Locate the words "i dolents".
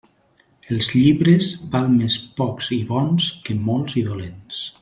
4.03-4.69